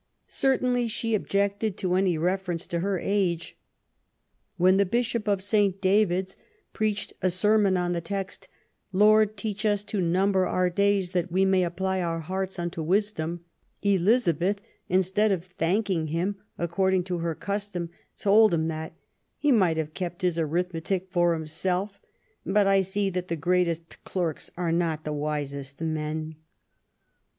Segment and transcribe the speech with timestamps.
[0.25, 3.55] Certainly she objected to any reference to her age.
[4.57, 5.79] When the Bishop of St.
[5.79, 6.37] Davids
[6.73, 8.47] preached a sermon on the text:
[8.91, 13.45] Lord teach us to number our days that we may apply our hearts unto wisdom,'*
[13.83, 14.59] Elizabeth,
[14.89, 18.95] instead of thanking him, according to her custom, told him that
[19.37, 22.01] he might have kept his arithmetic for himself;
[22.43, 26.45] but I see that the greatest clerks are not the wisest men '*.